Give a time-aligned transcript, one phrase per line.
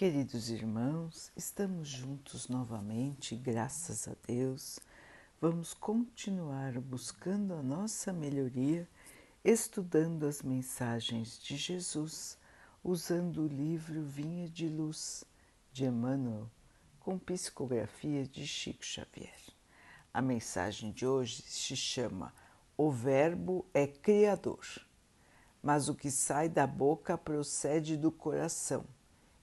[0.00, 4.80] Queridos irmãos, estamos juntos novamente, graças a Deus.
[5.38, 8.88] Vamos continuar buscando a nossa melhoria,
[9.44, 12.38] estudando as mensagens de Jesus,
[12.82, 15.22] usando o livro Vinha de Luz
[15.70, 16.50] de Emmanuel,
[16.98, 19.38] com psicografia de Chico Xavier.
[20.14, 22.32] A mensagem de hoje se chama
[22.74, 24.64] O Verbo é Criador,
[25.62, 28.86] mas o que sai da boca procede do coração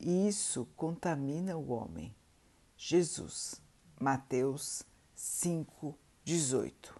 [0.00, 2.14] e isso contamina o homem.
[2.76, 3.60] Jesus,
[4.00, 4.82] Mateus
[5.14, 6.98] 5, 18.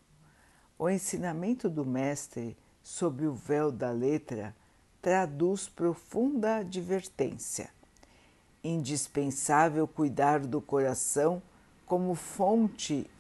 [0.79, 4.55] O ensinamento do Mestre sob o véu da letra
[5.01, 7.71] traduz profunda advertência.
[8.63, 11.43] Indispensável cuidar do coração
[11.87, 13.11] como fonte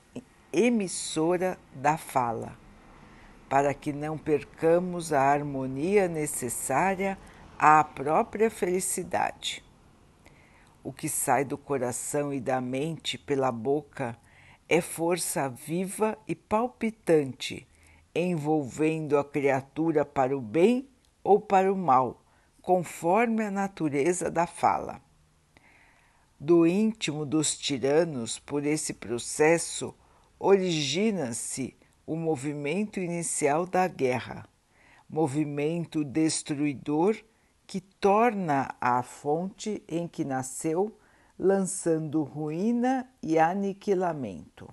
[0.53, 2.57] emissora da fala,
[3.49, 7.17] para que não percamos a harmonia necessária
[7.59, 9.65] à própria felicidade.
[10.83, 14.17] O que sai do coração e da mente pela boca
[14.69, 17.67] é força viva e palpitante,
[18.15, 20.89] envolvendo a criatura para o bem
[21.23, 22.25] ou para o mal,
[22.63, 25.03] conforme a natureza da fala.
[26.39, 29.95] Do íntimo dos tiranos, por esse processo,
[30.39, 34.49] origina-se o movimento inicial da guerra,
[35.09, 37.17] movimento destruidor
[37.71, 40.93] que torna a fonte em que nasceu,
[41.39, 44.69] lançando ruína e aniquilamento.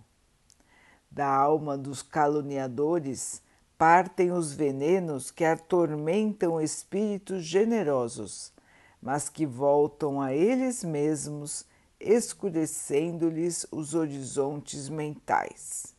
[1.11, 3.43] Da alma dos caluniadores
[3.77, 8.51] partem os venenos que atormentam espíritos generosos,
[8.99, 11.67] mas que voltam a eles mesmos,
[11.99, 15.95] escurecendo-lhes os horizontes mentais.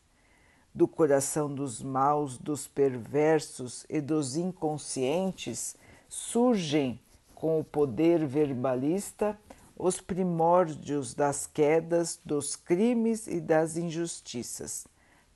[0.75, 5.77] Do coração dos maus, dos perversos e dos inconscientes
[6.09, 7.01] surgem
[7.35, 9.39] com o poder verbalista
[9.77, 14.89] os primórdios das quedas, dos crimes e das injustiças.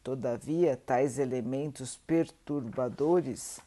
[0.03, 3.61] Todavia, tais elementos perturbadores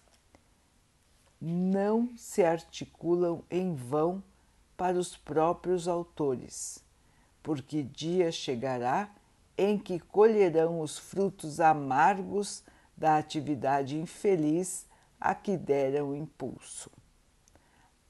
[1.40, 4.22] não se articulam em vão
[4.76, 6.84] para os próprios autores,
[7.42, 9.10] porque dia chegará
[9.58, 12.64] em que colherão os frutos amargos
[12.98, 14.86] da atividade infeliz
[15.26, 16.92] a que deram impulso.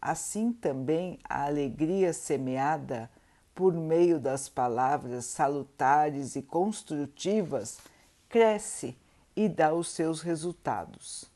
[0.02, 3.09] Assim também a alegria semeada
[3.56, 7.80] por meio das palavras salutares e construtivas
[8.28, 8.98] cresce
[9.34, 11.31] e dá os seus resultados.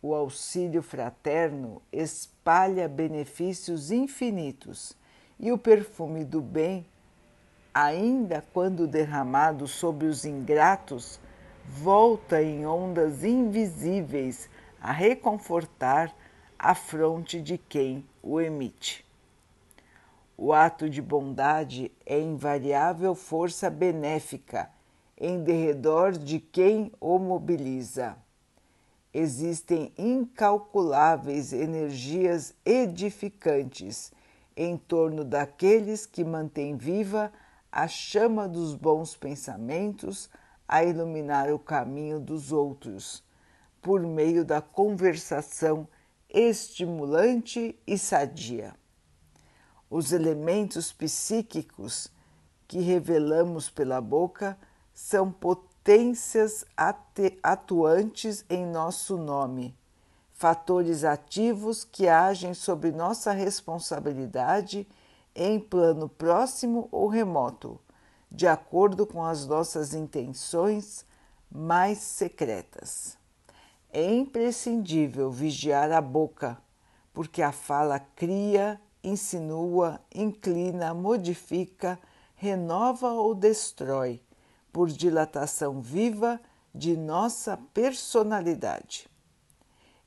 [0.00, 4.96] O auxílio fraterno espalha benefícios infinitos
[5.38, 6.86] e o perfume do bem,
[7.74, 11.20] ainda quando derramado sobre os ingratos,
[11.66, 14.48] volta em ondas invisíveis
[14.80, 16.14] a reconfortar
[16.58, 19.06] a fronte de quem o emite.
[20.36, 24.70] O ato de bondade é invariável força benéfica
[25.16, 28.16] em derredor de quem o mobiliza.
[29.12, 34.12] Existem incalculáveis energias edificantes
[34.56, 37.32] em torno daqueles que mantêm viva
[37.70, 40.30] a chama dos bons pensamentos
[40.66, 43.26] a iluminar o caminho dos outros
[43.88, 45.88] por meio da conversação
[46.28, 48.74] estimulante e sadia.
[49.88, 52.12] Os elementos psíquicos
[52.66, 54.58] que revelamos pela boca
[54.92, 56.66] são potências
[57.42, 59.74] atuantes em nosso nome,
[60.34, 64.86] fatores ativos que agem sobre nossa responsabilidade
[65.34, 67.80] em plano próximo ou remoto,
[68.30, 71.06] de acordo com as nossas intenções
[71.50, 73.17] mais secretas.
[73.90, 76.58] É imprescindível vigiar a boca,
[77.12, 81.98] porque a fala cria, insinua, inclina, modifica,
[82.34, 84.20] renova ou destrói,
[84.70, 86.38] por dilatação viva
[86.74, 89.08] de nossa personalidade.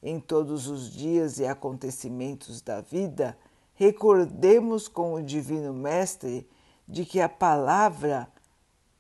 [0.02, 3.38] Em todos os dias e acontecimentos da vida,
[3.74, 6.48] recordemos com o Divino Mestre
[6.88, 8.28] de que a palavra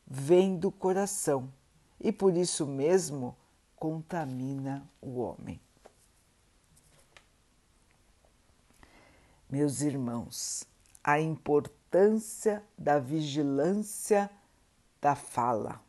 [0.07, 1.51] vem do coração
[1.99, 3.35] e por isso mesmo
[3.81, 5.59] contamina o homem.
[9.49, 10.67] Meus irmãos,
[11.03, 14.29] a importância da vigilância
[15.01, 15.81] da fala.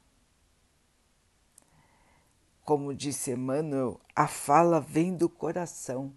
[2.64, 6.14] Como disse Emmanuel, a fala vem do coração,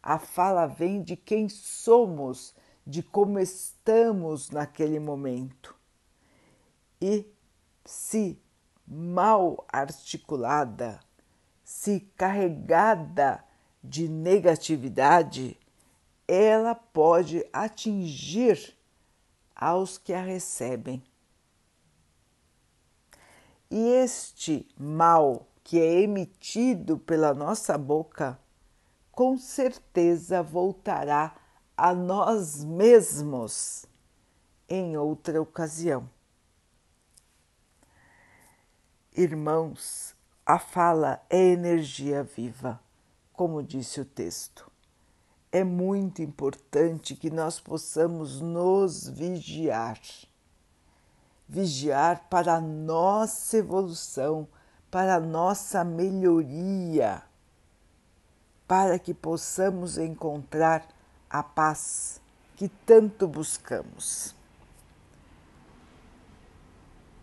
[0.00, 2.54] a fala vem de quem somos,
[2.86, 5.74] de como estamos naquele momento.
[7.00, 7.26] E
[7.84, 8.40] se
[8.86, 11.04] mal articulada,
[11.76, 13.44] se carregada
[13.84, 15.60] de negatividade,
[16.26, 18.74] ela pode atingir
[19.54, 21.02] aos que a recebem.
[23.70, 28.40] E este mal que é emitido pela nossa boca,
[29.12, 31.36] com certeza voltará
[31.76, 33.84] a nós mesmos
[34.66, 36.08] em outra ocasião.
[39.14, 40.15] Irmãos,
[40.48, 42.80] a fala é energia viva,
[43.32, 44.70] como disse o texto.
[45.50, 50.00] É muito importante que nós possamos nos vigiar.
[51.48, 54.46] Vigiar para a nossa evolução,
[54.88, 57.24] para a nossa melhoria,
[58.68, 60.86] para que possamos encontrar
[61.28, 62.20] a paz
[62.54, 64.35] que tanto buscamos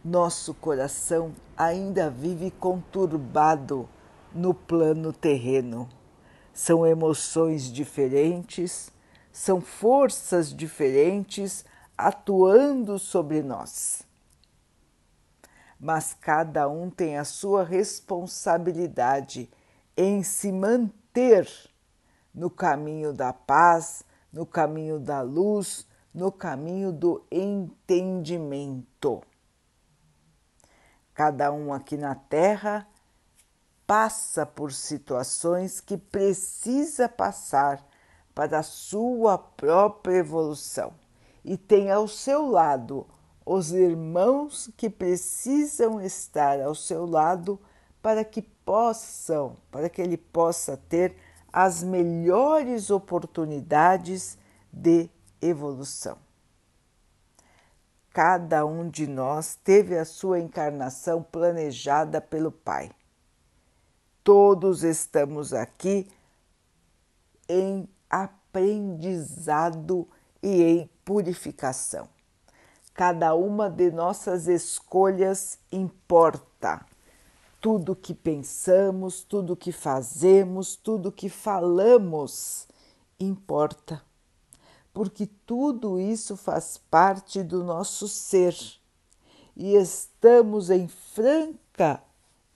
[0.04, 3.88] nosso coração ainda vive conturbado
[4.36, 5.88] no plano terreno.
[6.54, 8.92] São emoções diferentes,
[9.32, 11.64] são forças diferentes
[11.98, 14.04] atuando sobre nós.
[15.80, 19.50] Mas cada um tem a sua responsabilidade
[19.96, 21.48] em se manter
[22.34, 29.22] no caminho da paz, no caminho da luz, no caminho do entendimento.
[31.14, 32.88] Cada um aqui na Terra
[33.86, 37.86] passa por situações que precisa passar
[38.34, 40.94] para a sua própria evolução
[41.44, 43.06] e tem ao seu lado
[43.46, 47.60] os irmãos que precisam estar ao seu lado
[48.02, 51.16] para que possam, para que ele possa ter
[51.52, 54.38] as melhores oportunidades
[54.72, 55.10] de
[55.42, 56.23] evolução.
[58.14, 62.92] Cada um de nós teve a sua encarnação planejada pelo Pai.
[64.24, 66.08] Todos estamos aqui
[67.50, 70.08] em aprendizado
[70.44, 72.08] e em purificação.
[72.94, 76.86] Cada uma de nossas escolhas importa.
[77.60, 82.68] Tudo que pensamos, tudo que fazemos, tudo que falamos
[83.20, 84.04] importa
[84.94, 88.56] porque tudo isso faz parte do nosso ser
[89.56, 92.04] e estamos em franca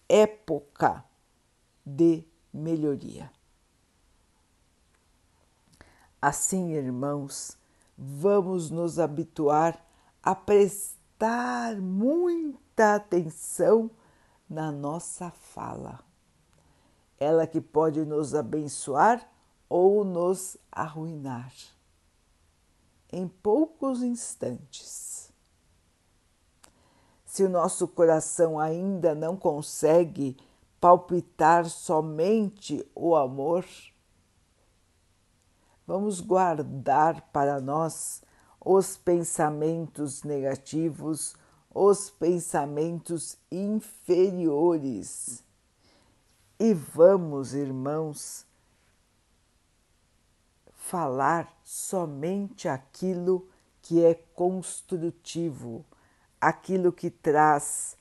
[0.07, 1.03] época
[1.83, 2.23] de
[2.53, 3.31] melhoria.
[6.21, 7.57] Assim, irmãos,
[7.97, 9.83] vamos nos habituar
[10.21, 13.89] a prestar muita atenção
[14.49, 15.99] na nossa fala.
[17.19, 19.27] Ela que pode nos abençoar
[19.69, 21.51] ou nos arruinar
[23.11, 25.31] em poucos instantes.
[27.25, 30.35] Se o nosso coração ainda não consegue
[30.79, 33.65] palpitar somente o amor,
[35.85, 38.23] vamos guardar para nós
[38.59, 41.35] os pensamentos negativos,
[41.71, 45.43] os pensamentos inferiores.
[46.59, 48.46] E vamos, irmãos,
[50.87, 53.49] falar somente aquilo
[53.81, 55.83] que é construtivo,
[56.39, 57.97] aquilo que traz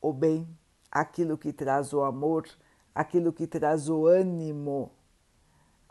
[0.00, 0.48] o bem,
[0.90, 2.48] aquilo que traz o amor,
[2.94, 4.90] aquilo que traz o ânimo,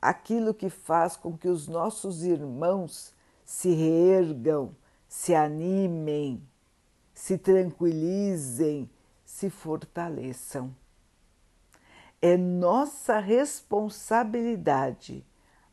[0.02, 3.14] aquilo que faz com que os nossos irmãos
[3.46, 4.76] se reergam,
[5.08, 6.42] se animem,
[7.14, 8.90] se tranquilizem,
[9.24, 10.76] se fortaleçam.
[12.20, 15.24] É nossa responsabilidade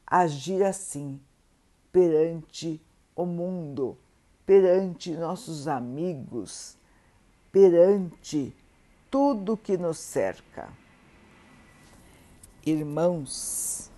[0.06, 1.20] agir assim
[1.92, 2.80] perante
[3.14, 3.96] o mundo,
[4.44, 6.76] perante nossos amigos,
[7.52, 8.54] perante
[9.10, 10.72] tudo que nos cerca.
[12.66, 13.90] Irmãos,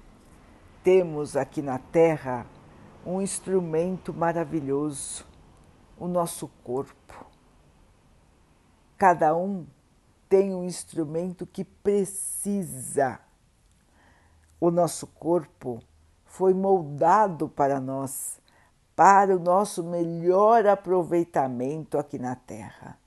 [0.82, 2.46] temos aqui na Terra
[3.04, 5.24] um instrumento maravilhoso,
[5.96, 7.26] o nosso corpo.
[8.98, 9.66] Cada um
[10.28, 13.20] tem um instrumento que precisa.
[14.60, 15.82] O nosso corpo
[16.36, 18.38] foi moldado para nós,
[18.94, 22.98] para o nosso melhor aproveitamento aqui na Terra.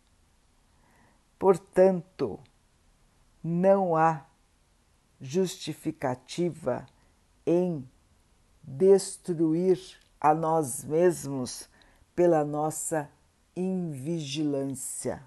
[1.37, 2.39] Portanto,
[3.43, 4.25] não há
[5.21, 6.87] justificativa
[7.45, 7.87] em
[8.63, 9.79] destruir
[10.19, 11.69] a nós mesmos
[12.15, 13.11] pela nossa
[13.55, 15.21] invigilância,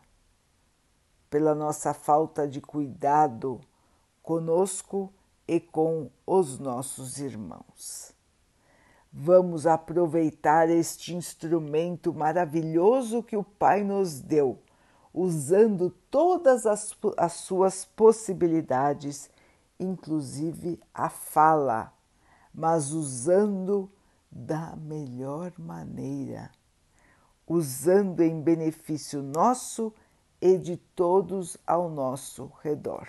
[1.30, 3.60] pela nossa falta de cuidado
[4.24, 5.14] conosco
[5.46, 8.14] e com os nossos irmãos.
[9.12, 14.58] Vamos aproveitar este instrumento maravilhoso que o Pai nos deu,
[15.12, 19.28] usando todas as, as suas possibilidades,
[19.78, 21.92] inclusive a fala,
[22.54, 23.90] mas usando
[24.30, 26.50] da melhor maneira,
[27.46, 29.92] usando em benefício nosso
[30.40, 33.06] e de todos ao nosso redor.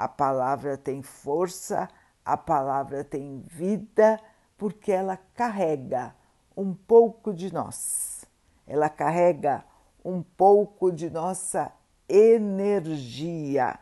[0.00, 1.86] A palavra tem força,
[2.24, 4.18] a palavra tem vida,
[4.56, 6.16] porque ela carrega
[6.56, 8.24] um pouco de nós,
[8.66, 9.62] ela carrega
[10.02, 11.70] um pouco de nossa
[12.08, 13.78] energia.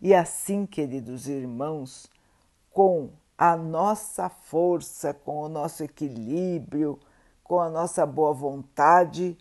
[0.00, 2.08] E assim, queridos irmãos,
[2.70, 7.00] com a nossa força, com o nosso equilíbrio,
[7.42, 9.36] com a nossa boa vontade,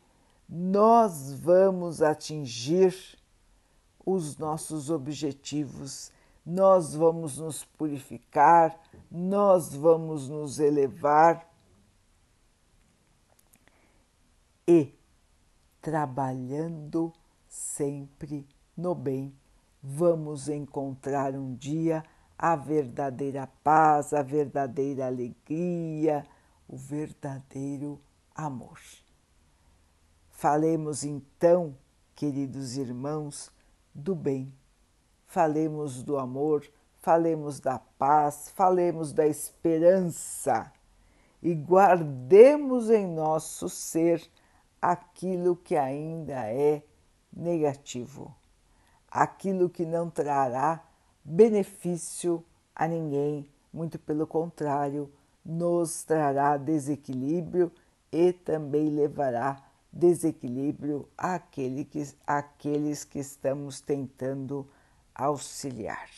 [0.50, 3.21] nós vamos atingir
[4.05, 6.12] os nossos objetivos,
[6.46, 8.79] nós vamos nos purificar,
[9.10, 11.48] nós vamos nos elevar
[14.67, 14.93] e
[15.81, 17.13] trabalhando
[17.48, 19.36] sempre no bem,
[19.81, 22.03] vamos encontrar um dia
[22.38, 26.25] a verdadeira paz, a verdadeira alegria,
[26.67, 28.01] o verdadeiro
[28.34, 28.79] amor.
[30.29, 31.77] Falemos então,
[32.15, 33.51] queridos irmãos,
[33.93, 34.53] do bem,
[35.25, 36.65] falemos do amor,
[37.00, 40.71] falemos da paz, falemos da esperança
[41.41, 44.21] e guardemos em nosso ser
[44.81, 46.83] aquilo que ainda é
[47.31, 48.36] negativo,
[49.10, 50.83] aquilo que não trará
[51.24, 52.43] benefício
[52.75, 55.12] a ninguém, muito pelo contrário,
[55.43, 57.71] nos trará desequilíbrio
[58.12, 59.57] e também levará
[59.91, 64.67] desequilíbrio àquele que, àqueles que estamos tentando
[65.13, 66.10] auxiliar.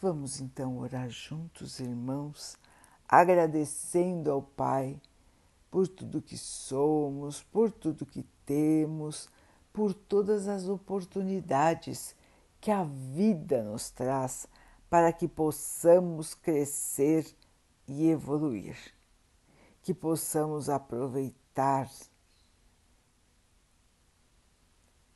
[0.00, 2.56] Vamos então orar juntos, irmãos,
[3.08, 5.00] agradecendo ao Pai
[5.70, 9.28] por tudo que somos, por tudo que temos,
[9.72, 12.16] por todas as oportunidades
[12.60, 14.46] que a vida nos traz
[14.88, 17.26] para que possamos crescer
[17.90, 18.76] e evoluir,
[19.82, 21.90] que possamos aproveitar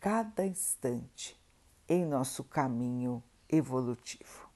[0.00, 1.40] cada instante
[1.88, 4.48] em nosso caminho evolutivo.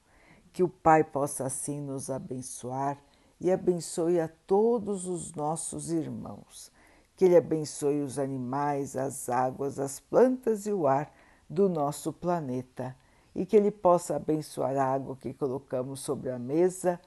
[0.53, 2.99] Que o Pai possa assim nos abençoar
[3.41, 6.73] e abençoe a todos os nossos irmãos.
[7.17, 11.13] Que Ele abençoe os animais, as águas, as plantas e o ar
[11.49, 12.97] do nosso planeta
[13.35, 17.01] e que Ele possa abençoar a água que colocamos sobre a mesa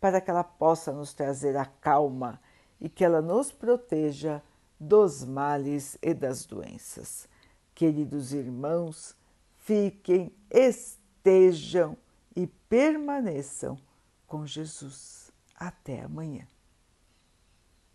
[0.00, 2.40] para que ela possa nos trazer a calma
[2.80, 4.42] e que ela nos proteja
[4.78, 7.28] dos males e das doenças.
[7.74, 9.16] Queridos irmãos,
[9.58, 11.96] fiquem, estejam
[12.34, 13.78] e permaneçam
[14.26, 15.32] com Jesus.
[15.56, 16.46] Até amanhã.